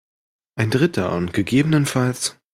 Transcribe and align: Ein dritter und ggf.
Ein 0.55 0.71
dritter 0.71 1.11
und 1.13 1.31
ggf. 1.31 2.35